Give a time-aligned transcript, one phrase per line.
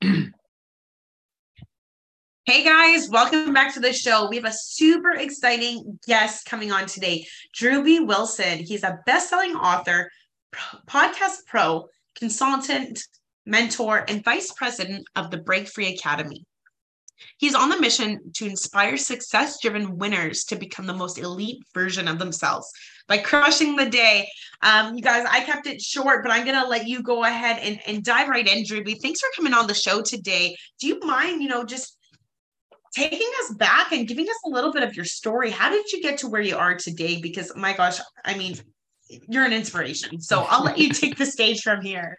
[0.00, 0.32] Hey
[2.46, 4.28] guys, welcome back to the show.
[4.28, 7.26] We have a super exciting guest coming on today,
[7.58, 8.58] Drewbie Wilson.
[8.58, 10.08] He's a best-selling author,
[10.88, 13.00] podcast pro, consultant,
[13.44, 16.44] mentor, and vice president of the Break Free Academy.
[17.38, 22.06] He's on the mission to inspire success driven winners to become the most elite version
[22.06, 22.70] of themselves
[23.08, 24.28] by crushing the day.
[24.62, 27.58] Um, you guys, I kept it short, but I'm going to let you go ahead
[27.62, 28.84] and, and dive right in, Drew.
[28.84, 30.56] Thanks for coming on the show today.
[30.80, 31.96] Do you mind, you know, just
[32.92, 35.50] taking us back and giving us a little bit of your story.
[35.50, 37.20] How did you get to where you are today?
[37.20, 38.56] Because my gosh, I mean,
[39.28, 40.20] you're an inspiration.
[40.20, 42.16] So I'll let you take the stage from here.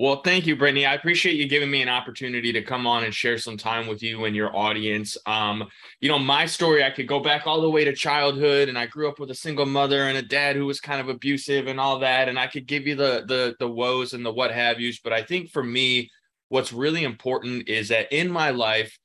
[0.00, 0.86] Well, thank you, Brittany.
[0.86, 4.00] I appreciate you giving me an opportunity to come on and share some time with
[4.00, 5.16] you and your audience.
[5.26, 5.68] Um,
[5.98, 8.86] you know, my story, I could go back all the way to childhood, and I
[8.86, 11.80] grew up with a single mother and a dad who was kind of abusive and
[11.80, 12.28] all that.
[12.28, 15.00] And I could give you the the the woes and the what have yous.
[15.00, 16.12] But I think for me,
[16.48, 18.96] what's really important is that in my life,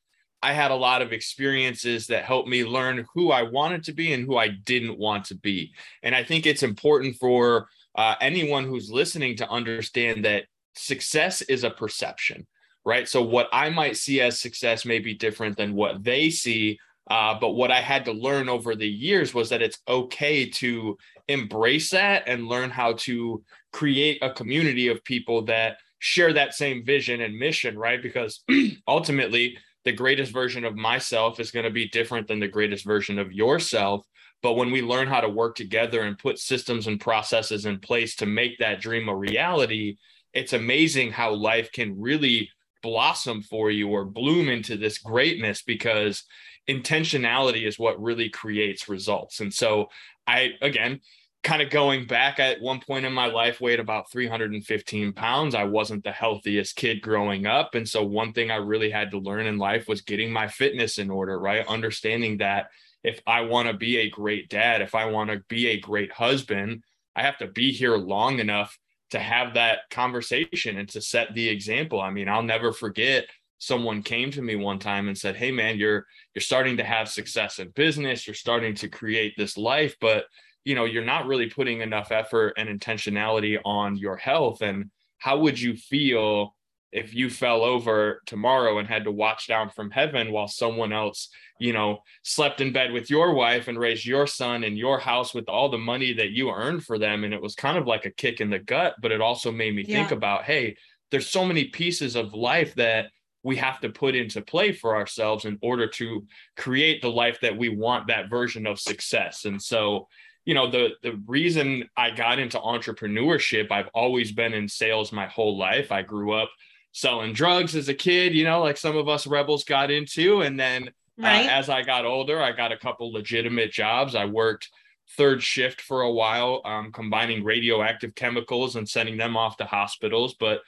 [0.43, 4.13] I had a lot of experiences that helped me learn who I wanted to be
[4.13, 5.73] and who I didn't want to be.
[6.03, 10.45] And I think it's important for uh, anyone who's listening to understand that
[10.75, 12.47] success is a perception,
[12.85, 13.07] right?
[13.07, 16.79] So, what I might see as success may be different than what they see.
[17.09, 20.97] Uh, but what I had to learn over the years was that it's okay to
[21.27, 26.85] embrace that and learn how to create a community of people that share that same
[26.85, 28.01] vision and mission, right?
[28.01, 28.43] Because
[28.87, 33.19] ultimately, the greatest version of myself is going to be different than the greatest version
[33.19, 34.05] of yourself.
[34.41, 38.15] But when we learn how to work together and put systems and processes in place
[38.17, 39.97] to make that dream a reality,
[40.33, 42.49] it's amazing how life can really
[42.81, 46.23] blossom for you or bloom into this greatness because
[46.69, 49.39] intentionality is what really creates results.
[49.39, 49.87] And so
[50.27, 51.01] I, again,
[51.43, 55.55] kind of going back at one point in my life weighed about 315 pounds.
[55.55, 57.75] I wasn't the healthiest kid growing up.
[57.75, 60.97] And so one thing i really had to learn in life was getting my fitness
[60.97, 61.67] in order right?
[61.67, 62.67] Understanding that
[63.03, 66.11] if i want to be a great dad if i want to be a great
[66.11, 66.83] husband
[67.15, 68.77] i have to be here long enough
[69.13, 72.01] to have that conversation and to set the example.
[72.01, 73.25] I mean i'll never forget
[73.59, 77.07] someone came to me one time and said hey man you're you're starting to have
[77.07, 78.27] success in business.
[78.27, 80.25] You're starting to create this life but
[80.65, 84.61] you know you're not really putting enough effort and intentionality on your health.
[84.61, 86.55] And how would you feel
[86.93, 91.29] if you fell over tomorrow and had to watch down from heaven while someone else
[91.59, 95.33] you know slept in bed with your wife and raised your son in your house
[95.33, 97.23] with all the money that you earned for them.
[97.23, 99.75] And it was kind of like a kick in the gut but it also made
[99.75, 99.97] me yeah.
[99.97, 100.75] think about hey
[101.11, 103.07] there's so many pieces of life that
[103.43, 107.57] we have to put into play for ourselves in order to create the life that
[107.57, 109.45] we want that version of success.
[109.45, 110.07] And so
[110.45, 115.27] you know the the reason I got into entrepreneurship I've always been in sales my
[115.27, 115.91] whole life.
[115.91, 116.49] I grew up
[116.93, 120.41] selling drugs as a kid you know like some of us rebels got into.
[120.41, 120.89] And then
[121.19, 121.45] uh, right.
[121.45, 124.15] uh, as I got older I got a couple legitimate jobs.
[124.15, 124.69] I worked
[125.17, 130.35] third shift for a while um, combining radioactive chemicals and sending them off to hospitals.
[130.39, 130.61] But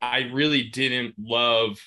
[0.00, 1.80] I really didn't love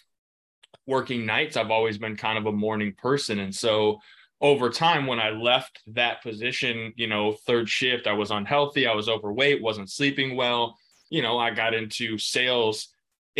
[0.87, 1.57] working nights.
[1.57, 3.39] I've always been kind of a morning person.
[3.39, 3.99] And so
[4.41, 8.87] over time when i left that position you know third shift i was unhealthy.
[8.87, 10.77] I was overweight wasn't sleeping well.
[11.09, 12.87] You know i got into sales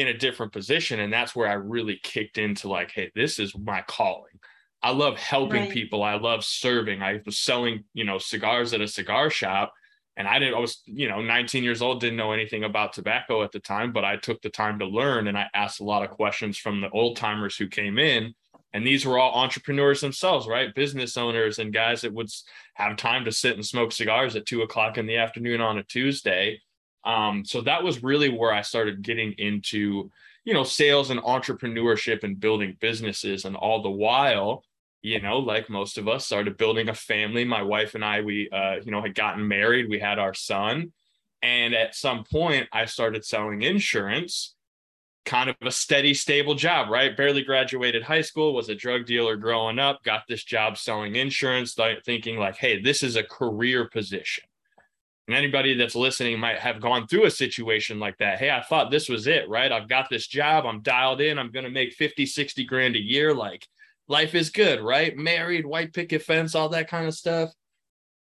[0.02, 3.56] in a different position and that's where i really kicked into like hey this is
[3.58, 4.40] my calling
[4.84, 5.72] i love helping right.
[5.72, 9.74] people i love serving i was selling you know cigars at a cigar shop
[10.18, 13.44] and i didn't i was you know 19 years old didn't know anything about tobacco
[13.44, 16.04] at the time but i took the time to learn and i asked a lot
[16.04, 18.34] of questions from the old timers who came in
[18.74, 20.74] and these were all entrepreneurs themselves, right?
[20.74, 22.30] Business owners and guys that would
[22.76, 25.84] have time to sit and smoke cigars at two o'clock in the afternoon on a
[25.84, 26.62] Tuesday.
[27.04, 30.12] Um, so that was really where I started getting into,
[30.44, 33.46] you know, sales and entrepreneurship and building businesses.
[33.46, 34.64] And all the while,
[35.02, 37.44] you know, like most of us, started building a family.
[37.44, 39.90] My wife and I, we, uh, you know, had gotten married.
[39.90, 40.94] We had our son.
[41.42, 44.56] And at some point, I started selling insurance
[45.26, 47.16] kind of a steady, stable job, right?
[47.16, 51.76] Barely graduated high school, was a drug dealer growing up, got this job selling insurance,
[52.06, 54.44] thinking like, hey, this is a career position.
[55.28, 58.40] And anybody that's listening might have gone through a situation like that.
[58.40, 59.72] Hey, I thought this was it, right?
[59.72, 63.02] I've got this job, I'm dialed in, I'm going to make 50, 60 grand a
[63.02, 63.34] year.
[63.34, 63.68] Like
[64.08, 65.16] life is good, right?
[65.16, 67.52] Married, white picket fence, all that kind of stuff.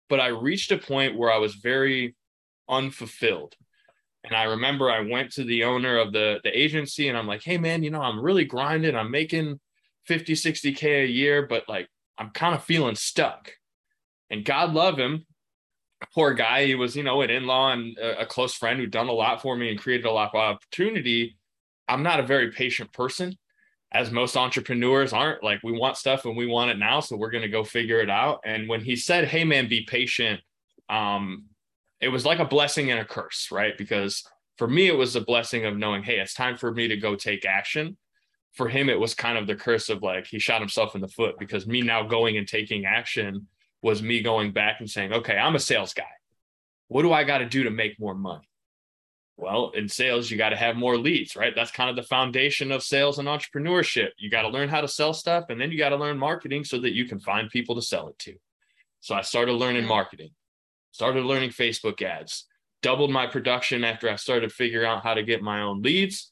[0.09, 2.15] But I reached a point where I was very
[2.67, 3.55] unfulfilled.
[4.23, 7.43] And I remember I went to the owner of the, the agency and I'm like,
[7.43, 8.95] hey, man, you know, I'm really grinding.
[8.95, 9.59] I'm making
[10.05, 11.87] 50, 60K a year, but like
[12.17, 13.51] I'm kind of feeling stuck.
[14.29, 15.25] And God love him.
[16.13, 16.65] Poor guy.
[16.65, 19.13] He was, you know, an in law and a, a close friend who'd done a
[19.13, 21.37] lot for me and created a lot of opportunity.
[21.87, 23.37] I'm not a very patient person,
[23.91, 25.43] as most entrepreneurs aren't.
[25.43, 26.99] Like, we want stuff and we want it now.
[26.99, 28.41] So we're going to go figure it out.
[28.45, 30.41] And when he said, Hey, man, be patient,
[30.89, 31.45] um,
[31.99, 33.77] it was like a blessing and a curse, right?
[33.77, 34.23] Because
[34.57, 37.15] for me, it was a blessing of knowing, Hey, it's time for me to go
[37.15, 37.97] take action
[38.53, 41.07] for him, it was kind of the curse of like he shot himself in the
[41.07, 43.47] foot because me now going and taking action
[43.81, 46.03] was me going back and saying, okay, I'm a sales guy.
[46.87, 48.49] What do I got to do to make more money?
[49.37, 51.53] Well, in sales, you got to have more leads, right?
[51.55, 54.09] That's kind of the foundation of sales and entrepreneurship.
[54.17, 56.65] You got to learn how to sell stuff and then you got to learn marketing
[56.65, 58.35] so that you can find people to sell it to.
[58.99, 60.31] So I started learning marketing,
[60.91, 62.47] started learning Facebook ads,
[62.81, 66.31] doubled my production after I started figuring out how to get my own leads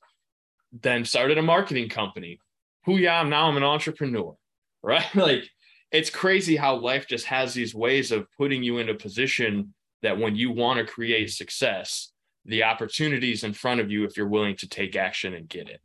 [0.71, 2.39] then started a marketing company.
[2.85, 4.35] Who yeah, now I'm an entrepreneur,
[4.83, 5.15] right?
[5.15, 5.49] like
[5.91, 10.17] it's crazy how life just has these ways of putting you in a position that
[10.17, 12.11] when you want to create success,
[12.45, 15.81] the opportunities in front of you if you're willing to take action and get it.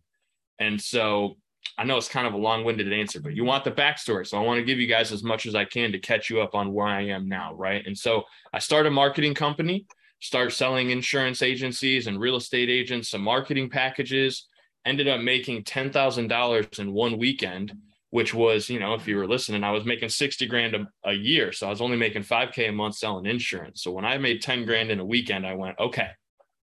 [0.59, 1.37] And so
[1.79, 4.27] I know it's kind of a long-winded answer, but you want the backstory.
[4.27, 6.41] So I want to give you guys as much as I can to catch you
[6.41, 7.87] up on where I am now, right?
[7.87, 9.87] And so I started a marketing company,
[10.21, 14.47] start selling insurance agencies and real estate agents some marketing packages
[14.85, 17.73] ended up making $10,000 in one weekend,
[18.13, 21.15] which was, you know, if you were listening, I was making 60 grand a, a,
[21.15, 21.51] year.
[21.51, 23.83] So I was only making 5K a month selling insurance.
[23.83, 26.09] So when I made 10 grand in a weekend, I went, okay,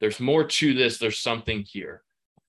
[0.01, 0.99] there's more to this.
[0.99, 2.05] There's something here.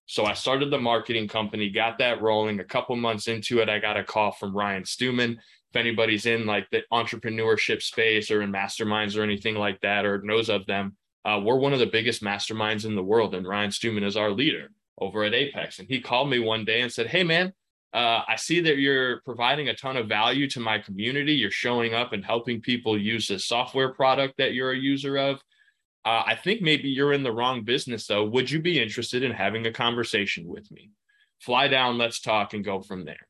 [0.06, 2.60] So I started the marketing company, got that rolling.
[2.60, 5.40] A couple months into it, I got a call from Ryan Stewman.
[5.72, 10.22] If anybody's in like the entrepreneurship space or in masterminds or anything like that, or
[10.22, 10.96] knows of them,
[11.26, 14.30] uh, we're one of the biggest masterminds in the world, and Ryan Stewman is our
[14.30, 15.80] leader over at Apex.
[15.80, 17.52] And he called me one day and said, Hey, man,
[17.94, 21.34] uh, I see that you're providing a ton of value to my community.
[21.34, 25.38] You're showing up and helping people use the software product that you're a user of.
[26.04, 28.26] Uh, I think maybe you're in the wrong business, though.
[28.26, 30.92] Would you be interested in having a conversation with me?
[31.40, 33.28] Fly down, let's talk, and go from there.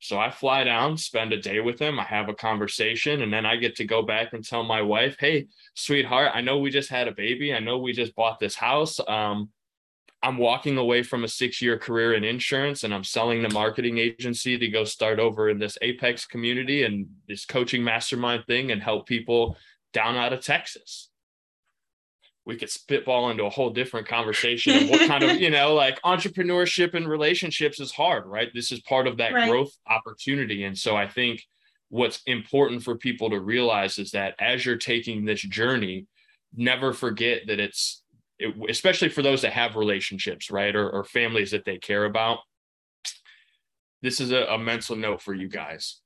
[0.00, 1.98] So I fly down, spend a day with him.
[1.98, 5.16] I have a conversation, and then I get to go back and tell my wife,
[5.18, 7.54] "Hey, sweetheart, I know we just had a baby.
[7.54, 9.00] I know we just bought this house.
[9.08, 9.48] Um,
[10.24, 13.98] I'm walking away from a six year career in insurance and I'm selling the marketing
[13.98, 18.82] agency to go start over in this Apex community and this coaching mastermind thing and
[18.82, 19.58] help people
[19.92, 21.10] down out of Texas.
[22.46, 26.00] We could spitball into a whole different conversation of what kind of, you know, like
[26.02, 28.48] entrepreneurship and relationships is hard, right?
[28.54, 29.50] This is part of that right.
[29.50, 30.64] growth opportunity.
[30.64, 31.42] And so I think
[31.90, 36.06] what's important for people to realize is that as you're taking this journey,
[36.56, 38.03] never forget that it's
[38.38, 42.38] it, especially for those that have relationships, right, or, or families that they care about.
[44.02, 46.00] This is a, a mental note for you guys.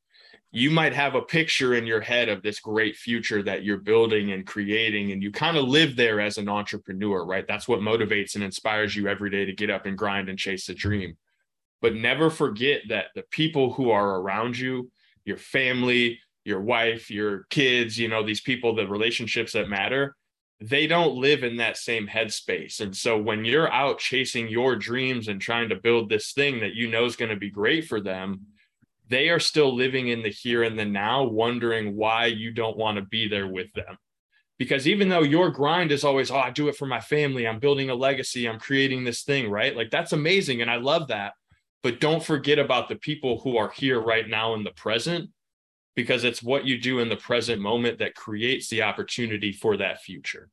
[0.50, 4.32] You might have a picture in your head of this great future that you're building
[4.32, 7.44] and creating, and you kind of live there as an entrepreneur, right?
[7.46, 10.66] That's what motivates and inspires you every day to get up and grind and chase
[10.66, 11.16] the dream.
[11.82, 14.90] But never forget that the people who are around you,
[15.24, 20.16] your family, your wife, your kids, you know, these people, the relationships that matter,
[20.60, 22.80] they don't live in that same headspace.
[22.80, 26.74] And so when you're out chasing your dreams and trying to build this thing that
[26.74, 28.46] you know is going to be great for them,
[29.08, 32.96] they are still living in the here and the now, wondering why you don't want
[32.96, 33.96] to be there with them.
[34.58, 37.60] Because even though your grind is always, oh, I do it for my family, I'm
[37.60, 39.76] building a legacy, I'm creating this thing, right?
[39.76, 40.60] Like that's amazing.
[40.60, 41.34] And I love that.
[41.84, 45.30] But don't forget about the people who are here right now in the present
[45.98, 50.00] because it's what you do in the present moment that creates the opportunity for that
[50.00, 50.48] future.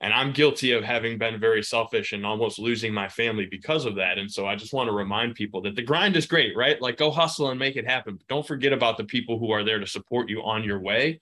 [0.00, 3.96] And I'm guilty of having been very selfish and almost losing my family because of
[3.96, 4.16] that.
[4.16, 6.80] And so I just want to remind people that the grind is great, right?
[6.80, 8.16] Like go hustle and make it happen.
[8.16, 11.20] But don't forget about the people who are there to support you on your way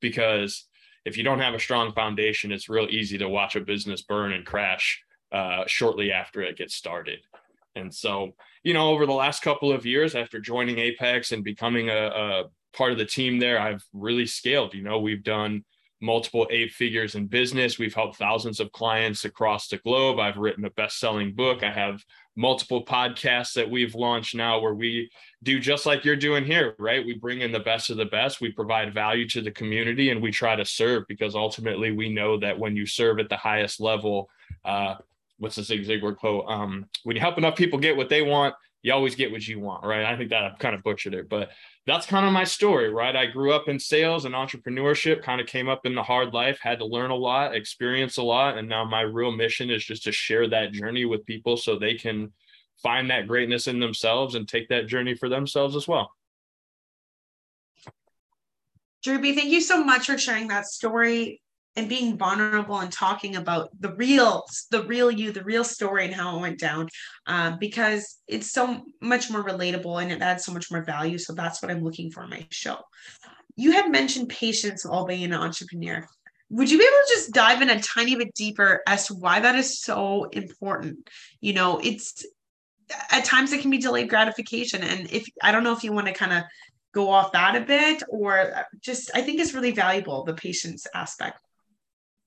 [0.00, 0.66] because
[1.04, 4.32] if you don't have a strong foundation, it's real easy to watch a business burn
[4.32, 7.20] and crash uh, shortly after it gets started.
[7.76, 8.32] And so,
[8.64, 12.44] you know, over the last couple of years after joining Apex and becoming a, a
[12.74, 14.74] part of the team there, I've really scaled.
[14.74, 15.64] You know, we've done
[16.00, 17.78] multiple eight figures in business.
[17.78, 20.18] We've helped thousands of clients across the globe.
[20.18, 21.62] I've written a best selling book.
[21.62, 22.04] I have
[22.36, 25.10] multiple podcasts that we've launched now where we
[25.42, 27.04] do just like you're doing here, right?
[27.04, 28.40] We bring in the best of the best.
[28.40, 32.38] We provide value to the community and we try to serve because ultimately we know
[32.38, 34.28] that when you serve at the highest level,
[34.64, 34.96] uh,
[35.38, 36.44] what's the Zig Ziglar quote?
[36.48, 39.60] Um, when you help enough people get what they want, you always get what you
[39.60, 40.04] want, right?
[40.04, 41.50] I think that I've kind of butchered it, but
[41.86, 43.14] that's kind of my story, right?
[43.14, 46.58] I grew up in sales and entrepreneurship, kind of came up in the hard life,
[46.60, 48.56] had to learn a lot, experience a lot.
[48.56, 51.94] And now my real mission is just to share that journey with people so they
[51.94, 52.32] can
[52.82, 56.10] find that greatness in themselves and take that journey for themselves as well.
[59.04, 61.42] Drewbie, thank you so much for sharing that story
[61.76, 66.14] and being vulnerable and talking about the real the real you the real story and
[66.14, 66.88] how it went down
[67.26, 71.18] um, because it's so much more relatable and it adds so much more value.
[71.18, 72.78] So that's what i'm looking for in my show.
[73.56, 76.06] You had mentioned patience while being an entrepreneur.
[76.50, 79.40] Would you be able to just dive in a tiny bit deeper as to why
[79.40, 81.08] that is so important?
[81.40, 82.24] You know it's
[83.10, 84.82] at times it can be delayed gratification.
[84.82, 86.44] And if i don't know if you want to kind of
[86.92, 91.40] go off that a bit or just i think it's really valuable the patience aspect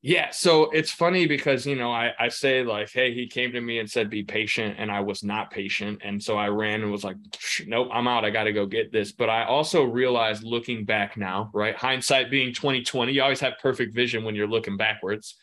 [0.07, 3.59] yeah, so it's funny because you know I I say like, hey, he came to
[3.59, 6.89] me and said be patient, and I was not patient, and so I ran and
[6.89, 7.17] was like,
[7.65, 8.23] nope, I'm out.
[8.23, 9.11] I got to go get this.
[9.11, 13.93] But I also realized looking back now, right, hindsight being 2020, you always have perfect
[13.93, 15.35] vision when you're looking backwards.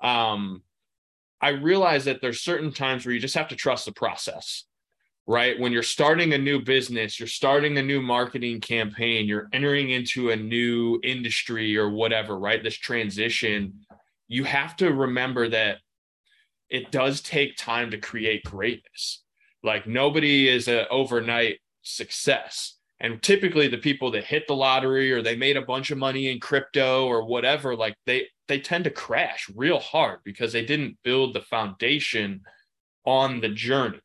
[0.00, 0.62] Um,
[1.40, 4.66] I realized that there's certain times where you just have to trust the process,
[5.26, 5.58] right?
[5.58, 10.30] When you're starting a new business, you're starting a new marketing campaign, you're entering into
[10.30, 12.62] a new industry or whatever, right?
[12.62, 13.80] This transition
[14.32, 15.76] you have to remember that
[16.70, 19.22] it does take time to create greatness.
[19.62, 22.78] Like nobody is an overnight success.
[22.98, 26.30] And typically the people that hit the lottery or they made a bunch of money
[26.30, 30.96] in crypto or whatever, like they they tend to crash real hard because they didn't
[31.04, 32.40] build the foundation
[33.04, 34.00] on the journey.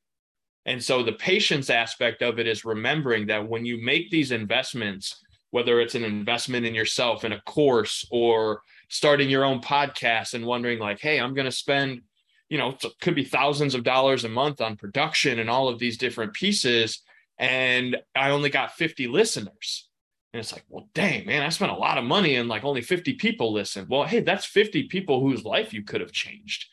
[0.65, 5.23] And so the patience aspect of it is remembering that when you make these investments,
[5.51, 10.45] whether it's an investment in yourself in a course or starting your own podcast and
[10.45, 12.01] wondering like, hey, I'm going to spend,
[12.49, 15.97] you know, could be thousands of dollars a month on production and all of these
[15.97, 17.01] different pieces.
[17.37, 19.89] And I only got 50 listeners.
[20.33, 22.81] And it's like, well, dang, man, I spent a lot of money and like only
[22.81, 23.87] 50 people listen.
[23.89, 26.65] Well, hey, that's 50 people whose life you could have changed.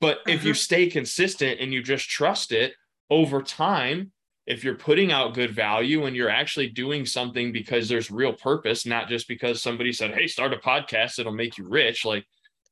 [0.00, 0.32] But uh-huh.
[0.32, 0.58] if you uh-huh.
[0.58, 2.74] stay consistent and you just trust it
[3.10, 4.12] over time,
[4.46, 8.84] if you're putting out good value and you're actually doing something because there's real purpose,
[8.84, 12.04] not just because somebody said, Hey, start a podcast, it'll make you rich.
[12.04, 12.26] Like,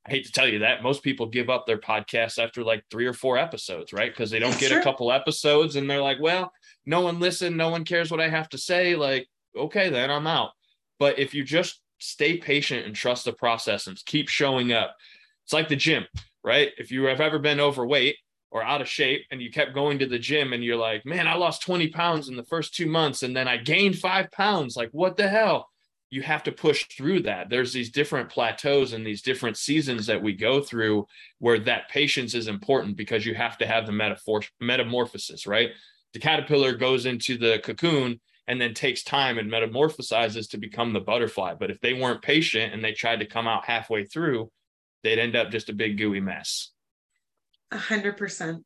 [0.06, 3.06] I hate to tell you that most people give up their podcasts after like three
[3.06, 4.10] or four episodes, right?
[4.10, 6.52] Because they don't get a couple episodes and they're like, well,
[6.86, 8.96] no one listened, no one cares what I have to say.
[8.96, 10.50] Like, okay, then I'm out.
[10.98, 14.96] But if you just stay patient and trust the process and keep showing up,
[15.44, 16.06] it's like the gym,
[16.42, 16.70] right?
[16.78, 18.16] If you have ever been overweight,
[18.50, 21.28] or out of shape and you kept going to the gym and you're like, man,
[21.28, 24.76] I lost 20 pounds in the first two months and then I gained five pounds.
[24.76, 25.68] Like, what the hell?
[26.10, 27.50] You have to push through that.
[27.50, 31.06] There's these different plateaus and these different seasons that we go through
[31.38, 35.70] where that patience is important because you have to have the metaphor metamorphosis, right?
[36.12, 40.98] The caterpillar goes into the cocoon and then takes time and metamorphosizes to become the
[40.98, 41.54] butterfly.
[41.54, 44.50] But if they weren't patient and they tried to come out halfway through,
[45.04, 46.72] they'd end up just a big gooey mess.
[47.72, 48.64] A hundred percent.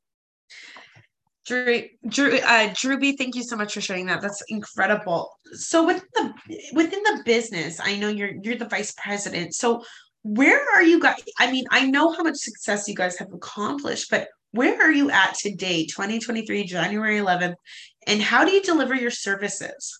[1.47, 4.23] Drew, Drew, uh, Drewbie, thank you so much for sharing that.
[4.23, 5.31] That's incredible.
[5.53, 6.35] So within the
[6.73, 9.55] within the business, I know you're you're the vice president.
[9.55, 9.85] So
[10.23, 11.21] where are you guys?
[11.39, 15.11] I mean, I know how much success you guys have accomplished, but where are you
[15.11, 17.55] at today, 2023, January 11th,
[18.07, 19.99] and how do you deliver your services?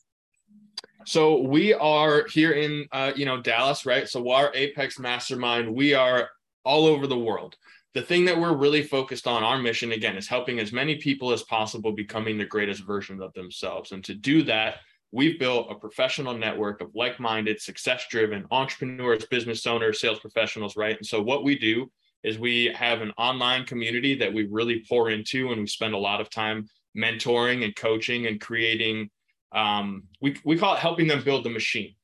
[1.07, 4.09] So we are here in uh, you know Dallas, right?
[4.09, 6.31] So our Apex Mastermind, we are
[6.65, 7.57] all over the world
[7.95, 11.33] the thing that we're really focused on our mission again is helping as many people
[11.33, 13.93] as possible becoming the greatest version of themselves.
[13.93, 14.77] And to do that
[15.13, 20.97] we've built a professional network of like-minded success-driven entrepreneurs business owners sales professionals right?
[20.97, 21.91] And so what we do
[22.25, 25.99] is we have an online community that we really pour into and we spend a
[25.99, 29.09] lot of time mentoring and coaching and creating
[29.53, 31.95] um, we, we call it helping them build the machine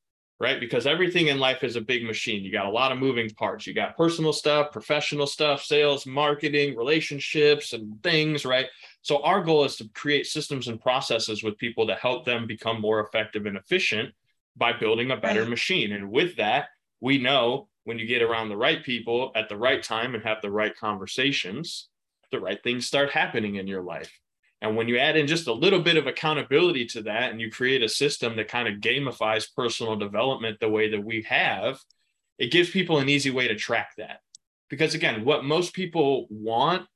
[0.41, 0.59] right?
[0.59, 2.43] Because everything in life is a big machine.
[2.43, 3.67] You got a lot of moving parts.
[3.67, 8.65] You got personal stuff, professional stuff, sales, marketing, relationships, and things, right?
[9.03, 12.81] So, our goal is to create systems and processes with people to help them become
[12.81, 14.15] more effective and efficient
[14.57, 15.91] by building a better machine.
[15.91, 16.69] And with that,
[16.99, 20.41] we know when you get around the right people at the right time and have
[20.41, 21.87] the right conversations,
[22.31, 24.20] the right things start happening in your life.
[24.61, 27.49] And when you add in just a little bit of accountability to that and you
[27.49, 31.79] create a system that kind of gamifies personal development the way that we have,
[32.37, 34.19] it gives people an easy way to track that.
[34.69, 36.87] Because again, what most people want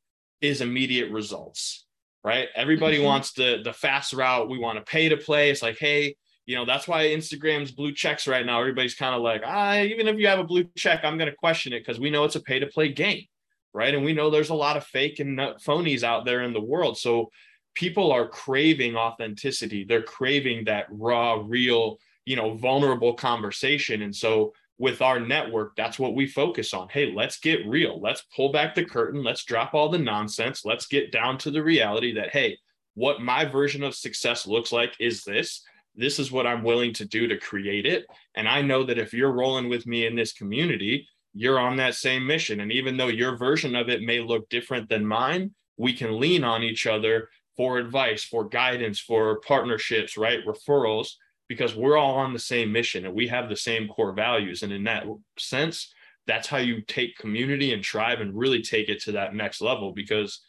[0.42, 1.86] is immediate results,
[2.24, 2.50] right?
[2.56, 3.06] Everybody mm-hmm.
[3.06, 4.50] wants the the fast route.
[4.50, 5.50] We want to pay to play.
[5.50, 8.60] It's like, hey, you know, that's why Instagram's blue checks right now.
[8.60, 11.36] Everybody's kind of like, ah, even if you have a blue check, I'm going to
[11.36, 13.26] question it because we know it's a pay to play game,
[13.74, 13.94] right?
[13.94, 16.98] And we know there's a lot of fake and phonies out there in the world.
[16.98, 17.32] So
[17.75, 19.84] people are craving authenticity.
[19.84, 24.01] They're craving that raw, real, you know, vulnerable conversation.
[24.01, 26.89] And so with our network, that's what we focus on.
[26.89, 28.01] Hey, let's get real.
[28.01, 29.24] Let's pull back the curtain.
[29.24, 30.65] Let's drop all the nonsense.
[30.65, 32.58] Let's get down to the reality that, hey,
[32.96, 35.62] what my version of success looks like is this.
[35.96, 38.05] This is what I'm willing to do to create it.
[38.36, 41.96] And I know that if you're rolling with me in this community, you're on that
[41.96, 42.62] same mission.
[42.62, 46.44] And even though your version of it may look different than mine, we can lean
[46.44, 50.40] on each other for advice, for guidance, for partnerships, right?
[50.46, 51.10] Referrals,
[51.48, 54.64] because we're all on the same mission and we have the same core values.
[54.64, 55.06] And in that
[55.38, 55.94] sense,
[56.28, 59.92] that's how you take community and tribe and really take it to that next level
[59.92, 60.42] because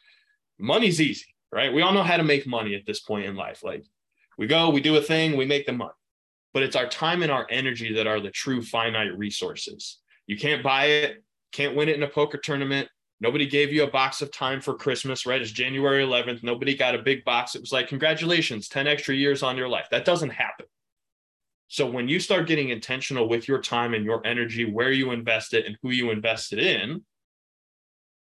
[0.59, 1.73] money's easy, right?
[1.73, 3.63] We all know how to make money at this point in life.
[3.63, 3.85] Like
[4.39, 5.93] we go, we do a thing, we make the money.
[6.55, 9.99] But it's our time and our energy that are the true finite resources.
[10.27, 11.23] You can't buy it,
[11.53, 12.89] can't win it in a poker tournament,
[13.21, 15.41] Nobody gave you a box of time for Christmas, right?
[15.41, 16.43] It's January 11th.
[16.43, 17.55] Nobody got a big box.
[17.55, 19.87] It was like, congratulations, 10 extra years on your life.
[19.91, 20.67] That doesn't happen.
[21.69, 25.55] So when you start getting intentional with your time and your energy, where you invest
[25.55, 27.03] it and who you invest it in,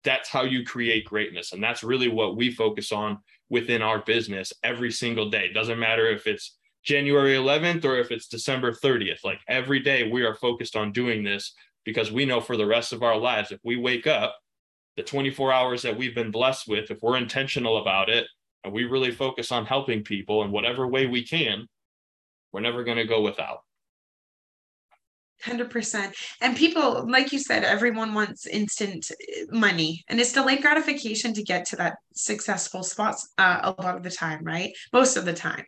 [0.03, 1.53] that's how you create greatness.
[1.53, 5.45] And that's really what we focus on within our business every single day.
[5.45, 9.23] It doesn't matter if it's January 11th or if it's December 30th.
[9.23, 11.53] Like every day, we are focused on doing this
[11.85, 14.35] because we know for the rest of our lives, if we wake up
[14.95, 18.27] the 24 hours that we've been blessed with, if we're intentional about it
[18.63, 21.67] and we really focus on helping people in whatever way we can,
[22.51, 23.59] we're never going to go without.
[25.43, 31.33] 100% and people like you said everyone wants instant uh, money and it's delayed gratification
[31.33, 35.25] to get to that successful spots uh, a lot of the time right most of
[35.25, 35.65] the time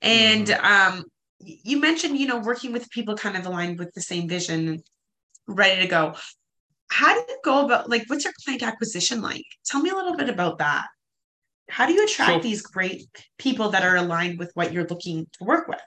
[0.00, 0.96] and mm-hmm.
[0.98, 1.04] um
[1.38, 4.82] you mentioned you know working with people kind of aligned with the same vision
[5.46, 6.14] ready to go
[6.92, 9.46] how do you go about like what's your client acquisition like?
[9.64, 10.86] Tell me a little bit about that.
[11.70, 13.06] How do you attract so, these great
[13.38, 15.80] people that are aligned with what you're looking to work with?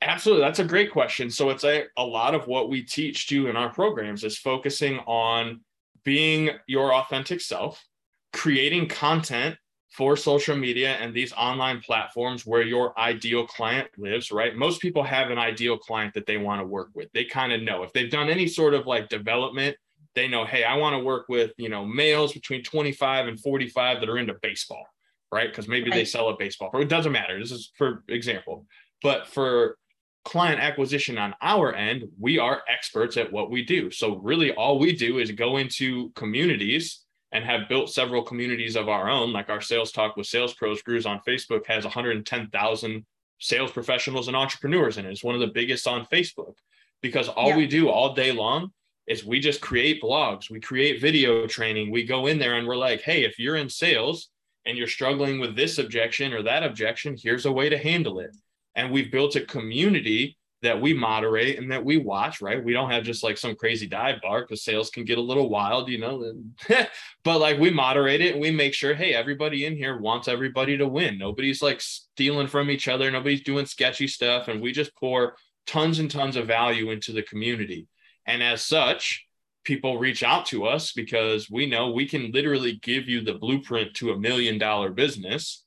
[0.00, 1.28] Absolutely that's a great question.
[1.28, 5.00] So it's a, a lot of what we teach you in our programs is focusing
[5.00, 5.60] on
[6.04, 7.84] being your authentic self
[8.32, 9.56] creating content
[9.90, 14.56] for social media and these online platforms where your ideal client lives, right?
[14.56, 17.12] Most people have an ideal client that they want to work with.
[17.12, 17.82] They kind of know.
[17.82, 19.76] If they've done any sort of like development
[20.14, 24.00] they know, hey, I want to work with, you know, males between 25 and 45
[24.00, 24.86] that are into baseball,
[25.30, 25.48] right?
[25.48, 25.96] Because maybe right.
[25.96, 26.70] they sell a baseball.
[26.72, 27.38] Or it doesn't matter.
[27.38, 28.66] This is for example.
[29.02, 29.78] But for
[30.24, 33.90] client acquisition on our end, we are experts at what we do.
[33.90, 37.00] So really all we do is go into communities
[37.32, 39.32] and have built several communities of our own.
[39.32, 43.06] Like our sales talk with sales pros groups on Facebook has 110,000
[43.38, 45.10] sales professionals and entrepreneurs in it.
[45.10, 46.54] It's one of the biggest on Facebook
[47.00, 47.56] because all yeah.
[47.56, 48.70] we do all day long
[49.06, 52.76] is we just create blogs, we create video training, we go in there and we're
[52.76, 54.28] like, hey, if you're in sales
[54.64, 58.36] and you're struggling with this objection or that objection, here's a way to handle it.
[58.74, 62.62] And we've built a community that we moderate and that we watch, right?
[62.62, 65.50] We don't have just like some crazy dive bar because sales can get a little
[65.50, 66.34] wild, you know.
[67.24, 70.78] but like we moderate it and we make sure, hey, everybody in here wants everybody
[70.78, 71.18] to win.
[71.18, 74.46] Nobody's like stealing from each other, nobody's doing sketchy stuff.
[74.46, 75.34] And we just pour
[75.66, 77.88] tons and tons of value into the community.
[78.26, 79.26] And as such,
[79.64, 83.94] people reach out to us because we know we can literally give you the blueprint
[83.94, 85.64] to a million dollar business.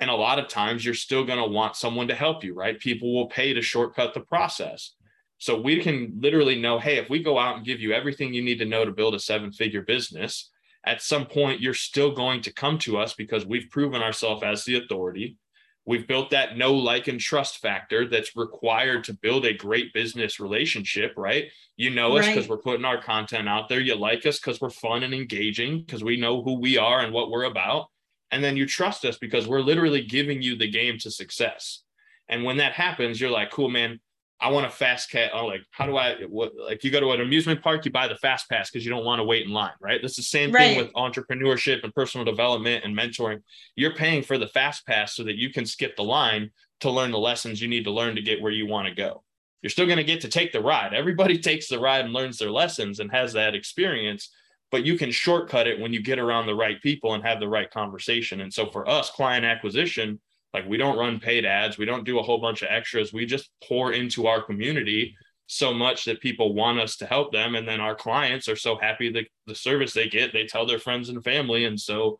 [0.00, 2.78] And a lot of times you're still going to want someone to help you, right?
[2.78, 4.94] People will pay to shortcut the process.
[5.38, 8.42] So we can literally know hey, if we go out and give you everything you
[8.42, 10.50] need to know to build a seven figure business,
[10.84, 14.64] at some point you're still going to come to us because we've proven ourselves as
[14.64, 15.36] the authority.
[15.84, 20.38] We've built that no like, and trust factor that's required to build a great business
[20.38, 21.46] relationship, right?
[21.76, 22.50] You know us because right.
[22.50, 23.80] we're putting our content out there.
[23.80, 27.12] You like us because we're fun and engaging because we know who we are and
[27.12, 27.86] what we're about.
[28.30, 31.82] And then you trust us because we're literally giving you the game to success.
[32.28, 34.00] And when that happens, you're like, cool, man,
[34.42, 35.30] I want a fast cat.
[35.32, 38.08] Oh, like, how do I, what, like, you go to an amusement park, you buy
[38.08, 40.00] the fast pass because you don't want to wait in line, right?
[40.02, 40.74] That's the same right.
[40.74, 43.40] thing with entrepreneurship and personal development and mentoring.
[43.76, 46.50] You're paying for the fast pass so that you can skip the line
[46.80, 49.22] to learn the lessons you need to learn to get where you want to go.
[49.62, 50.92] You're still going to get to take the ride.
[50.92, 54.28] Everybody takes the ride and learns their lessons and has that experience,
[54.72, 57.48] but you can shortcut it when you get around the right people and have the
[57.48, 58.40] right conversation.
[58.40, 60.20] And so for us, client acquisition,
[60.54, 63.12] like we don't run paid ads, we don't do a whole bunch of extras.
[63.12, 65.14] We just pour into our community
[65.46, 67.54] so much that people want us to help them.
[67.54, 70.78] And then our clients are so happy that the service they get, they tell their
[70.78, 71.64] friends and family.
[71.64, 72.18] And so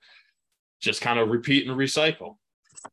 [0.81, 2.37] just kind of repeat and recycle.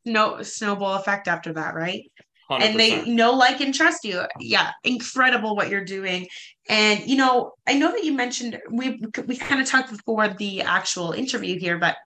[0.04, 2.04] No snowball effect after that, right?
[2.50, 2.62] 100%.
[2.62, 6.26] and they know like and trust you yeah incredible what you're doing
[6.68, 10.60] and you know i know that you mentioned we we kind of talked before the
[10.62, 11.96] actual interview here but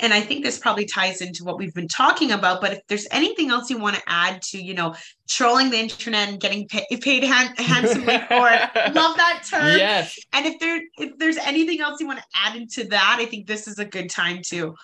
[0.00, 3.06] and i think this probably ties into what we've been talking about but if there's
[3.10, 4.94] anything else you want to add to you know
[5.28, 10.18] trolling the internet and getting pay, paid hand, handsomely for it love that term yes
[10.32, 13.46] and if there if there's anything else you want to add into that i think
[13.46, 14.74] this is a good time too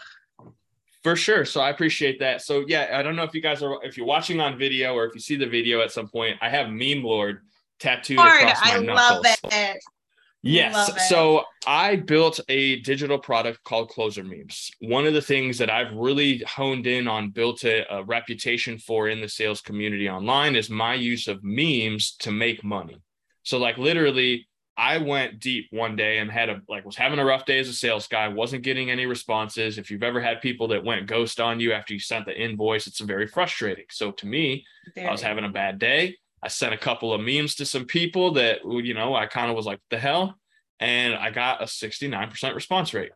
[1.03, 1.46] For sure.
[1.46, 2.42] So I appreciate that.
[2.42, 5.07] So yeah, I don't know if you guys are if you're watching on video or
[5.07, 6.37] if you see the video at some point.
[6.42, 7.40] I have meme lord
[7.79, 8.96] tattooed Hard, across my i knuckles.
[8.96, 9.81] love it
[10.42, 11.09] Yes.
[11.09, 14.70] So I built a digital product called Closer Memes.
[14.81, 19.09] One of the things that I've really honed in on, built a, a reputation for
[19.09, 23.03] in the sales community online is my use of memes to make money.
[23.42, 27.24] So like literally I went deep one day and had a like was having a
[27.24, 29.76] rough day as a sales guy, wasn't getting any responses.
[29.76, 32.87] If you've ever had people that went ghost on you after you sent the invoice,
[32.87, 33.85] it's very frustrating.
[33.90, 34.64] So to me,
[34.96, 36.16] I was having a bad day.
[36.42, 39.57] I sent a couple of memes to some people that, you know, I kind of
[39.57, 40.38] was like, the hell?
[40.79, 43.12] And I got a 69% response rate.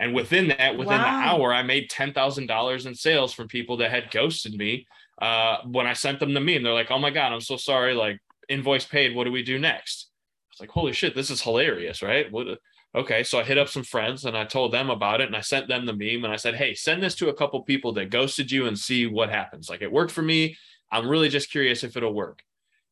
[0.00, 4.10] And within that, within the hour, I made $10,000 in sales from people that had
[4.10, 4.86] ghosted me
[5.22, 6.64] uh, when I sent them the meme.
[6.64, 7.94] They're like, oh my God, I'm so sorry.
[7.94, 9.14] Like, invoice paid.
[9.14, 10.10] What do we do next?
[10.10, 12.30] I was like, holy shit, this is hilarious, right?
[12.32, 12.58] What?
[12.96, 13.22] Okay.
[13.22, 15.68] So I hit up some friends and I told them about it and I sent
[15.68, 18.50] them the meme and I said, hey, send this to a couple people that ghosted
[18.50, 19.70] you and see what happens.
[19.70, 20.56] Like, it worked for me.
[20.90, 22.42] I'm really just curious if it'll work.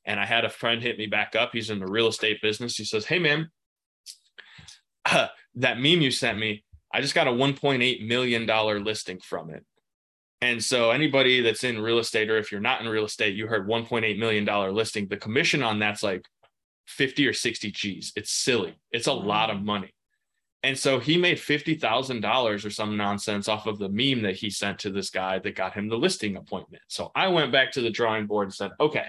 [0.04, 1.50] And I had a friend hit me back up.
[1.52, 2.76] He's in the real estate business.
[2.76, 3.50] He says, Hey, man,
[5.06, 9.64] that meme you sent me, I just got a $1.8 million listing from it.
[10.40, 13.46] And so, anybody that's in real estate, or if you're not in real estate, you
[13.46, 16.26] heard $1.8 million listing, the commission on that's like
[16.88, 18.12] 50 or 60 G's.
[18.16, 18.74] It's silly.
[18.90, 19.94] It's a lot of money.
[20.64, 24.78] And so he made $50,000 or some nonsense off of the meme that he sent
[24.80, 26.82] to this guy that got him the listing appointment.
[26.86, 29.06] So I went back to the drawing board and said, okay,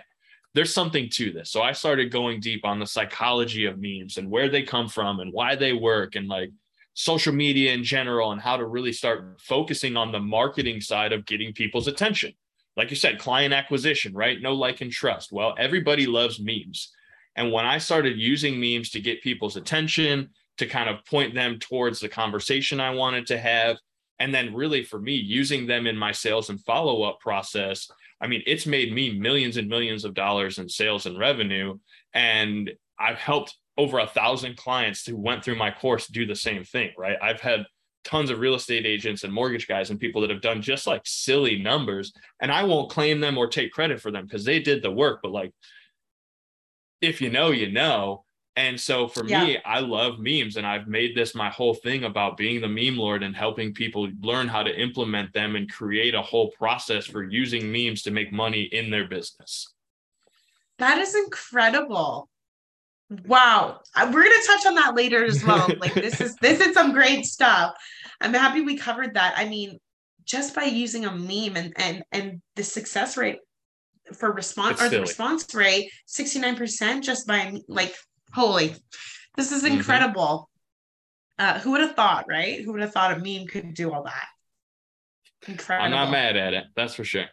[0.54, 1.52] there's something to this.
[1.52, 5.20] So I started going deep on the psychology of memes and where they come from
[5.20, 6.52] and why they work and like
[6.94, 11.26] social media in general and how to really start focusing on the marketing side of
[11.26, 12.34] getting people's attention.
[12.78, 14.42] Like you said, client acquisition, right?
[14.42, 15.32] No like and trust.
[15.32, 16.92] Well, everybody loves memes.
[17.36, 21.58] And when I started using memes to get people's attention, to kind of point them
[21.60, 23.78] towards the conversation I wanted to have,
[24.20, 27.90] and then really for me, using them in my sales and follow up process,
[28.24, 31.78] I mean, it's made me millions and millions of dollars in sales and revenue.
[32.14, 36.64] And I've helped over a thousand clients who went through my course do the same
[36.64, 37.18] thing, right?
[37.22, 37.66] I've had
[38.06, 41.02] tons of real estate agents and mortgage guys and people that have done just like
[41.04, 42.14] silly numbers.
[42.42, 45.20] And I won't claim them or take credit for them because they did the work.
[45.22, 45.52] But like,
[47.02, 48.23] if you know, you know.
[48.56, 49.46] And so for Yeah.
[49.46, 52.98] me, I love memes and I've made this my whole thing about being the meme
[52.98, 57.24] lord and helping people learn how to implement them and create a whole process for
[57.24, 59.74] using memes to make money in their business.
[60.78, 62.30] That is incredible.
[63.26, 63.82] Wow.
[63.96, 65.68] We're going to touch on that later as well.
[65.80, 67.74] Like this is this is some great stuff.
[68.22, 69.34] I'm happy we covered that.
[69.36, 69.80] I mean,
[70.26, 73.40] just by using a meme and and and the success rate
[74.14, 77.96] for response or the response rate 69% just by like
[78.34, 78.76] holy.
[79.36, 79.78] This is Mhm.
[79.78, 80.50] incredible.
[81.40, 82.62] Uh who would have thought, right?
[82.64, 84.28] Who would have thought a meme could do all that?
[85.48, 85.86] Incredible.
[85.86, 86.66] I'm not mad at it.
[86.76, 87.26] That's for sure.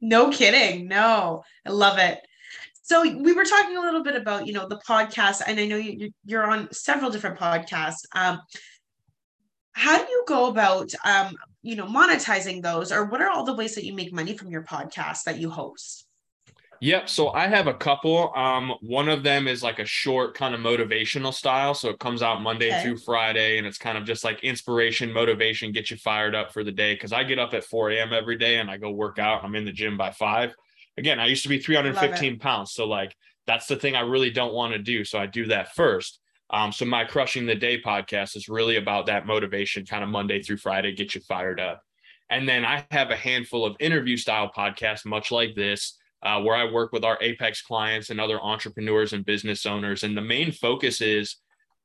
[0.00, 0.88] No kidding.
[0.88, 2.20] No, I love it.
[2.82, 5.76] So we were talking a little bit about, you know, the podcast, and I know
[5.76, 8.04] you- you're on several different podcasts.
[8.14, 8.40] Um,
[9.72, 13.54] how do you go about, um, you know, monetizing those, or what are all the
[13.54, 16.07] ways that you make money from your podcast that you host?
[16.80, 17.08] Yep.
[17.08, 18.32] So I have a couple.
[18.36, 21.74] Um, one of them is like a short kind of motivational style.
[21.74, 22.80] So it comes out Monday Okay.
[22.80, 26.62] through Friday, and it's kind of just like inspiration, motivation, get you fired up for
[26.62, 26.96] the day.
[26.96, 28.12] Cause I get up at 4 a.m.
[28.12, 29.42] every day and I go work out.
[29.42, 30.54] I'm in the gym by five.
[30.96, 32.72] Again, I used to be 315 pounds.
[32.72, 33.14] So like
[33.46, 35.04] that's the thing I really don't want to do.
[35.04, 36.20] So I do that first.
[36.50, 40.42] Um, so my crushing the day podcast is really about that motivation, kind of Monday
[40.42, 41.82] through Friday, get you fired up.
[42.30, 46.56] And then I have a handful of interview style podcasts, much like this, uh, where
[46.56, 50.02] I work with our Apex clients and other entrepreneurs and business owners.
[50.02, 51.36] And the main focus is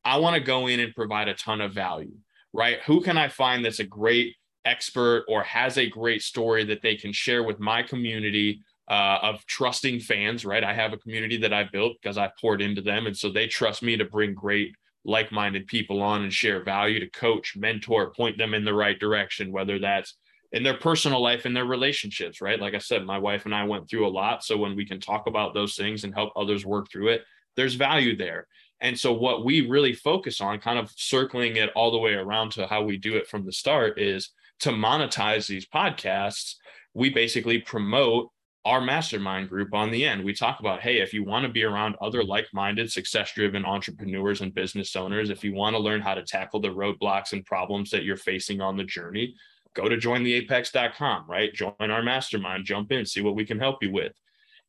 [0.04, 2.14] I want to go in and provide a ton of value,
[2.52, 2.80] right?
[2.86, 6.96] Who can I find that's a great expert or has a great story that they
[6.96, 10.64] can share with my community uh, of trusting fans, right?
[10.64, 13.08] I have a community that I built because I poured into them.
[13.08, 17.00] And so they trust me to bring great like minded people on and share value
[17.00, 20.16] to coach, mentor, point them in the right direction, whether that's
[20.54, 22.62] in their personal life and their relationships, right?
[22.62, 24.44] Like I said, my wife and I went through a lot.
[24.44, 27.24] So when we can talk about those things and help others work through it,
[27.56, 28.48] there's value there.
[28.80, 32.52] And so what we really focus on, kind of circling it all the way around
[32.54, 36.56] to how we do it from the start, is to monetize these podcasts.
[36.94, 38.30] We basically promote
[38.66, 40.24] our mastermind group on the end.
[40.24, 43.66] We talk about, hey, if you want to be around other like minded, success driven
[43.66, 47.46] entrepreneurs and business owners, if you want to learn how to tackle the roadblocks and
[47.46, 49.36] problems that you're facing on the journey,
[49.74, 51.54] go to jointheapex.com, right?
[51.54, 54.14] Join our mastermind, jump in, see what we can help you with.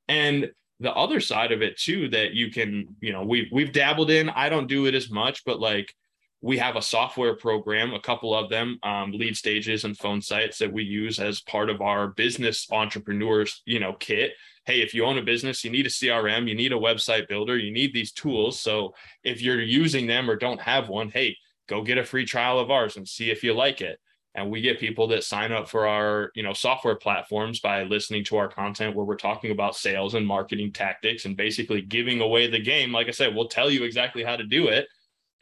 [0.09, 4.11] And the other side of it too that you can, you know, we've we've dabbled
[4.11, 4.29] in.
[4.29, 5.95] I don't do it as much, but like
[6.41, 10.59] we have a software program, a couple of them, um, lead stages and phone sites
[10.59, 14.33] that we use as part of our business entrepreneurs, you know, kit.
[14.67, 17.57] Hey, if you own a business, you need a CRM, you need a website builder,
[17.57, 18.61] you need these tools.
[18.61, 21.37] So if you're using them or don't have one, hey,
[21.67, 23.99] go get a free trial of ours and see if you like it
[24.35, 28.25] and we get people that sign up for our you know software platforms by listening
[28.25, 32.49] to our content where we're talking about sales and marketing tactics and basically giving away
[32.49, 32.93] the game.
[32.93, 34.87] Like i said we'll tell you exactly how to do it.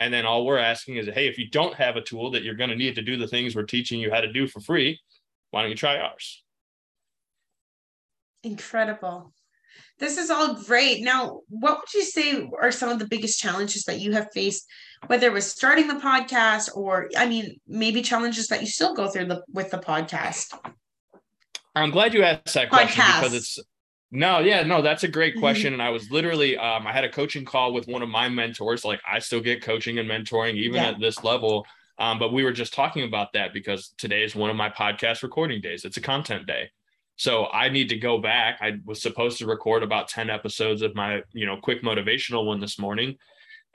[0.00, 2.54] And then all we're asking is hey if you don't have a tool that you're
[2.54, 5.00] going to need to do the things we're teaching you how to do for free
[5.50, 6.42] why don't you try ours?
[8.42, 9.34] Incredible.
[9.98, 11.02] This is all great.
[11.02, 14.66] Now what would you say are some of the biggest challenges that you have faced
[15.06, 19.08] whether it was starting the podcast or I mean maybe challenges that you still go
[19.08, 20.56] through the with the podcast.
[21.74, 23.20] I'm glad you asked that question podcast.
[23.20, 23.58] because it's
[24.14, 25.40] no, yeah, no, that's a great mm-hmm.
[25.40, 25.72] question.
[25.72, 28.84] And I was literally, um, I had a coaching call with one of my mentors.
[28.84, 30.90] Like I still get coaching and mentoring even yeah.
[30.90, 31.66] at this level.
[31.98, 35.22] Um, but we were just talking about that because today is one of my podcast
[35.22, 35.86] recording days.
[35.86, 36.70] It's a content day.
[37.16, 38.58] So I need to go back.
[38.60, 42.60] I was supposed to record about 10 episodes of my, you know, quick motivational one
[42.60, 43.16] this morning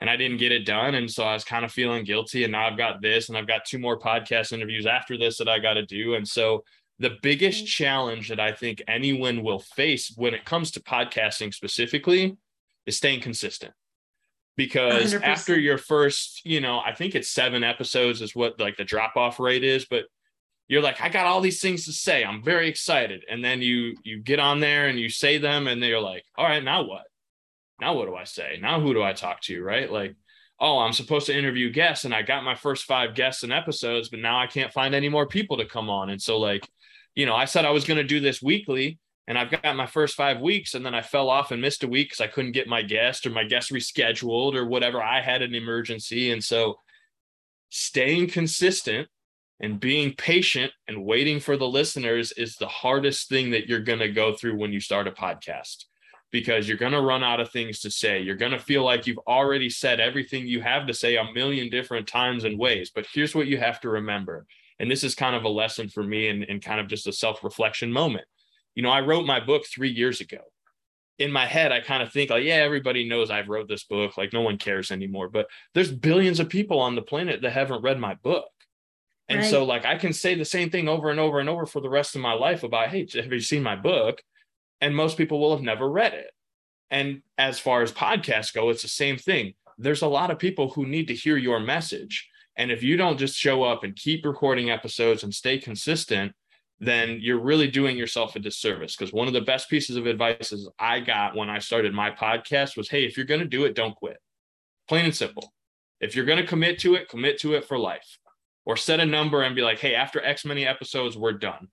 [0.00, 0.94] and I didn't get it done.
[0.94, 2.44] And so I was kind of feeling guilty.
[2.44, 5.48] And now I've got this, and I've got two more podcast interviews after this that
[5.48, 6.14] I got to do.
[6.14, 6.64] And so
[6.98, 7.66] the biggest mm-hmm.
[7.66, 12.36] challenge that I think anyone will face when it comes to podcasting specifically
[12.86, 13.72] is staying consistent.
[14.56, 15.22] Because 100%.
[15.22, 19.16] after your first, you know, I think it's seven episodes is what like the drop
[19.16, 20.04] off rate is, but
[20.66, 22.24] you're like, I got all these things to say.
[22.24, 23.24] I'm very excited.
[23.30, 26.44] And then you you get on there and you say them, and they're like, all
[26.44, 27.04] right, now what?
[27.80, 28.58] Now what do I say?
[28.60, 29.62] Now who do I talk to?
[29.62, 29.90] Right.
[29.90, 30.16] Like,
[30.60, 34.08] oh, I'm supposed to interview guests and I got my first five guests and episodes,
[34.08, 36.10] but now I can't find any more people to come on.
[36.10, 36.68] And so, like,
[37.14, 39.86] you know, I said I was going to do this weekly and I've got my
[39.86, 42.52] first five weeks and then I fell off and missed a week because I couldn't
[42.52, 45.02] get my guest or my guest rescheduled or whatever.
[45.02, 46.32] I had an emergency.
[46.32, 46.78] And so,
[47.70, 49.06] staying consistent
[49.60, 53.98] and being patient and waiting for the listeners is the hardest thing that you're going
[53.98, 55.84] to go through when you start a podcast
[56.30, 58.20] because you're going to run out of things to say.
[58.20, 61.70] You're going to feel like you've already said everything you have to say a million
[61.70, 62.90] different times and ways.
[62.94, 64.46] But here's what you have to remember.
[64.78, 67.12] And this is kind of a lesson for me and, and kind of just a
[67.12, 68.26] self reflection moment.
[68.74, 70.38] You know, I wrote my book three years ago.
[71.18, 74.16] In my head, I kind of think like, yeah, everybody knows I've wrote this book.
[74.16, 75.28] Like no one cares anymore.
[75.28, 78.46] But there's billions of people on the planet that haven't read my book.
[79.28, 79.50] And right.
[79.50, 81.90] so like I can say the same thing over and over and over for the
[81.90, 84.22] rest of my life about, hey, have you seen my book?
[84.80, 86.30] And most people will have never read it.
[86.90, 89.54] And as far as podcasts go, it's the same thing.
[89.76, 92.28] There's a lot of people who need to hear your message.
[92.56, 96.32] And if you don't just show up and keep recording episodes and stay consistent,
[96.80, 98.96] then you're really doing yourself a disservice.
[98.96, 102.76] Because one of the best pieces of advice I got when I started my podcast
[102.76, 104.18] was, hey, if you're going to do it, don't quit.
[104.88, 105.52] Plain and simple.
[106.00, 108.18] If you're going to commit to it, commit to it for life.
[108.64, 111.68] Or set a number and be like, hey, after X many episodes, we're done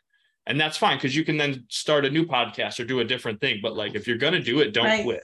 [0.47, 3.41] and that's fine because you can then start a new podcast or do a different
[3.41, 5.03] thing but like if you're going to do it don't right.
[5.03, 5.23] quit.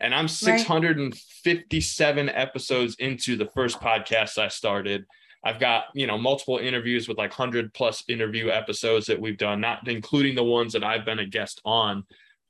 [0.00, 2.34] And i'm 657 right.
[2.36, 5.04] episodes into the first podcast i started.
[5.44, 9.60] I've got you know multiple interviews with like 100 plus interview episodes that we've done
[9.60, 12.04] not including the ones that i've been a guest on.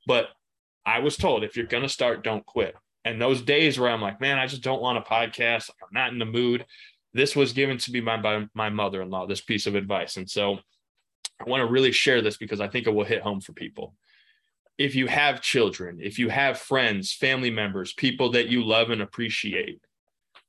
[0.07, 0.29] But
[0.87, 2.75] i was told if you're going to start don't quit.
[3.05, 5.71] And those days where i'm like man i just don't want a podcast.
[5.83, 6.65] I'm not in the mood.
[7.15, 10.19] This was given to me by, by my mother-in-law this piece of advice.
[10.19, 10.59] And so
[11.41, 13.95] I want to really share this because I think it will hit home for people.
[14.77, 19.03] If you have children, if you have friends, family members, people that you love and
[19.03, 19.81] appreciate,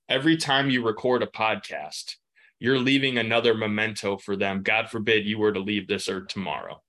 [0.07, 2.15] every time you record a podcast,
[2.59, 4.63] you're leaving another memento for them.
[4.63, 6.81] God forbid you were to leave this earth tomorrow.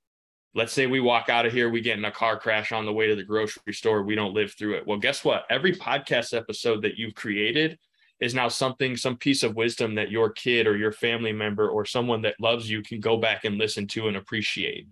[0.55, 2.93] Let's say we walk out of here, we get in a car crash on the
[2.93, 4.87] way to the grocery store, we don't live through it.
[4.87, 5.45] Well, guess what?
[5.49, 7.79] Every podcast episode that you've created
[8.21, 11.85] is now something, some piece of wisdom that your kid or your family member or
[11.85, 14.87] someone that loves you can go back and listen to and appreciate.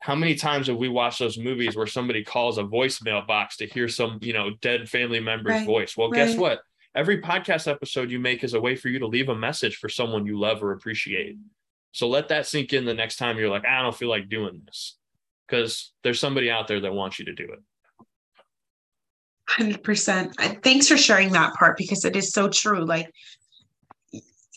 [0.00, 3.66] How many times have we watched those movies where somebody calls a voicemail box to
[3.66, 5.66] hear some, you know, dead family member's right.
[5.66, 5.96] voice?
[5.96, 6.26] Well, right.
[6.26, 6.60] guess what?
[6.94, 9.88] Every podcast episode you make is a way for you to leave a message for
[9.88, 11.36] someone you love or appreciate.
[11.92, 14.62] So let that sink in the next time you're like, I don't feel like doing
[14.66, 14.96] this.
[15.46, 17.60] Because there's somebody out there that wants you to do it.
[19.50, 20.62] 100%.
[20.62, 22.84] Thanks for sharing that part because it is so true.
[22.84, 23.10] Like,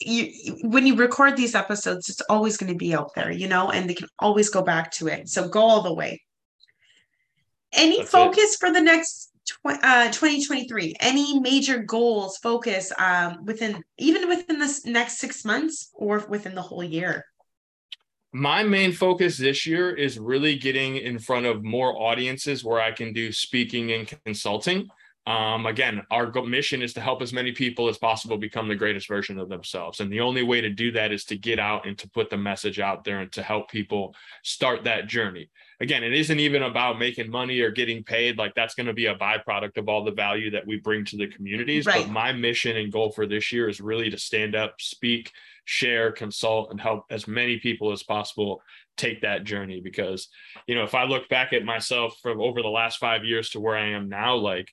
[0.04, 0.32] you
[0.64, 3.90] when you record these episodes, it's always going to be out there, you know, and
[3.90, 5.30] they can always go back to it.
[5.30, 6.22] So go all the way.
[7.74, 8.60] Any That's focus it.
[8.60, 10.96] for the next tw- uh, 2023?
[11.00, 16.62] Any major goals, focus um, within even within this next six months or within the
[16.62, 17.26] whole year?
[18.34, 22.92] My main focus this year is really getting in front of more audiences where I
[22.92, 24.88] can do speaking and consulting.
[25.28, 29.08] Um, again, our mission is to help as many people as possible become the greatest
[29.08, 30.00] version of themselves.
[30.00, 32.38] And the only way to do that is to get out and to put the
[32.38, 35.50] message out there and to help people start that journey.
[35.82, 38.38] Again, it isn't even about making money or getting paid.
[38.38, 41.18] Like that's going to be a byproduct of all the value that we bring to
[41.18, 41.88] the communities.
[41.88, 42.06] Right.
[42.06, 45.32] But my mission and goal for this year is really to stand up, speak,
[45.66, 48.62] share, consult, and help as many people as possible
[48.96, 49.82] take that journey.
[49.82, 50.28] Because,
[50.68, 53.60] you know, if I look back at myself from over the last five years to
[53.60, 54.72] where I am now, like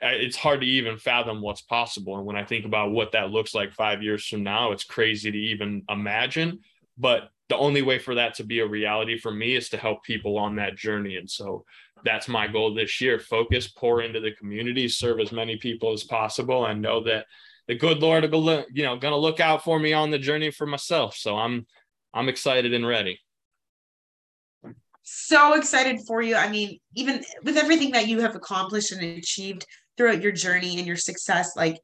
[0.00, 2.16] it's hard to even fathom what's possible.
[2.16, 5.30] And when I think about what that looks like five years from now, it's crazy
[5.30, 6.60] to even imagine.
[6.96, 10.02] But the only way for that to be a reality for me is to help
[10.04, 11.16] people on that journey.
[11.16, 11.64] And so
[12.04, 16.04] that's my goal this year focus, pour into the community, serve as many people as
[16.04, 17.26] possible, and know that
[17.66, 20.66] the good Lord will, you know, to look out for me on the journey for
[20.66, 21.16] myself.
[21.16, 21.66] So I'm,
[22.14, 23.20] I'm excited and ready
[25.10, 26.36] so excited for you.
[26.36, 29.64] I mean, even with everything that you have accomplished and achieved,
[29.98, 31.78] throughout your journey and your success like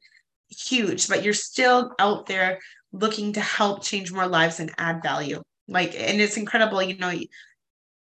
[0.49, 2.57] huge but you're still out there
[2.93, 7.13] looking to help change more lives and add value like and it's incredible you know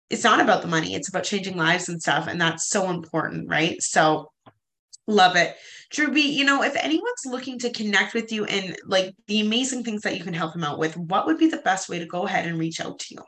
[0.09, 3.49] it's not about the money it's about changing lives and stuff and that's so important
[3.49, 4.31] right so
[5.07, 5.55] love it
[5.91, 10.03] Drewbie, you know, if anyone's looking to connect with you and like the amazing things
[10.03, 12.27] that you can help them out with, what would be the best way to go
[12.27, 13.21] ahead and reach out to you?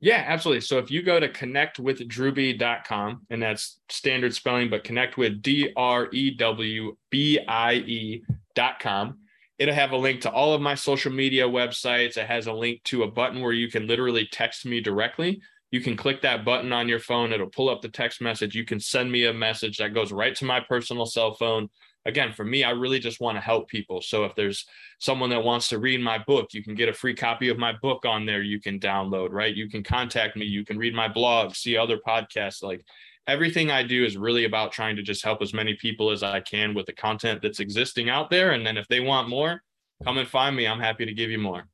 [0.00, 0.60] Yeah, absolutely.
[0.62, 6.08] So if you go to connectwithdrewbie.com, and that's standard spelling, but connect with D R
[6.12, 9.18] E W B I E.com,
[9.62, 12.16] it'll have a link to all of my social media websites.
[12.16, 15.40] It has a link to a button where you can literally text me directly.
[15.70, 18.54] You can click that button on your phone, it'll pull up the text message.
[18.54, 21.70] You can send me a message that goes right to my personal cell phone
[22.04, 24.00] again, for me, I really just want to help people.
[24.00, 24.66] So if there's
[24.98, 27.72] someone that wants to read my book, you can get a free copy of my
[27.80, 28.42] book on there.
[28.42, 29.54] You can download, right?
[29.54, 30.44] You can contact me.
[30.44, 32.62] You can read my blog, see other podcasts.
[32.62, 32.84] Like
[33.26, 36.40] everything I do is really about trying to just help as many people as I
[36.40, 38.52] can with the content that's existing out there.
[38.52, 39.62] And then if they want more,
[40.04, 40.66] come and find me.
[40.66, 41.68] I'm happy to give you more.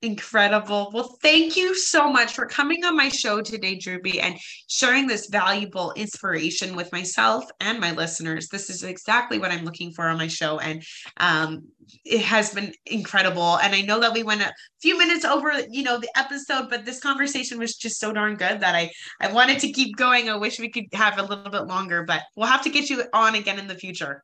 [0.00, 0.92] Incredible.
[0.94, 5.26] Well, thank you so much for coming on my show today, Drewbie, and sharing this
[5.26, 8.46] valuable inspiration with myself and my listeners.
[8.46, 10.84] This is exactly what I'm looking for on my show, and
[11.16, 11.64] um,
[12.04, 13.58] it has been incredible.
[13.58, 16.84] And I know that we went a few minutes over, you know, the episode, but
[16.84, 20.30] this conversation was just so darn good that I I wanted to keep going.
[20.30, 23.02] I wish we could have a little bit longer, but we'll have to get you
[23.12, 24.22] on again in the future.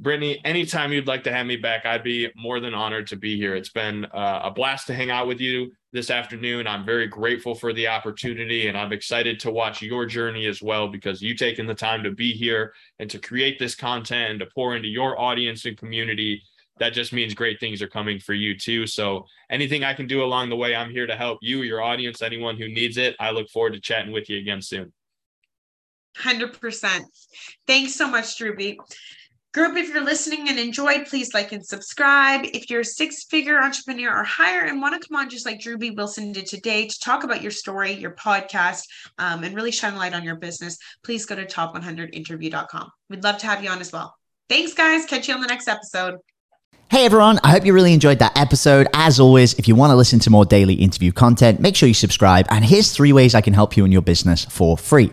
[0.00, 3.36] Brittany, anytime you'd like to have me back, I'd be more than honored to be
[3.36, 3.56] here.
[3.56, 6.68] It's been uh, a blast to hang out with you this afternoon.
[6.68, 10.86] I'm very grateful for the opportunity and I'm excited to watch your journey as well
[10.86, 14.46] because you taking the time to be here and to create this content and to
[14.54, 16.42] pour into your audience and community.
[16.78, 18.86] That just means great things are coming for you too.
[18.86, 22.22] So, anything I can do along the way, I'm here to help you, your audience,
[22.22, 23.16] anyone who needs it.
[23.18, 24.92] I look forward to chatting with you again soon.
[26.18, 27.00] 100%.
[27.66, 28.76] Thanks so much, Drewbie.
[29.54, 32.42] Group, if you're listening and enjoyed, please like and subscribe.
[32.52, 35.58] If you're a six figure entrepreneur or higher and want to come on just like
[35.58, 38.82] Drewbie Wilson did today to talk about your story, your podcast,
[39.16, 42.90] um, and really shine a light on your business, please go to top100interview.com.
[43.08, 44.14] We'd love to have you on as well.
[44.50, 45.06] Thanks, guys.
[45.06, 46.16] Catch you on the next episode.
[46.90, 48.88] Hey everyone, I hope you really enjoyed that episode.
[48.94, 51.94] As always, if you want to listen to more daily interview content, make sure you
[51.94, 52.46] subscribe.
[52.48, 55.12] And here's three ways I can help you in your business for free.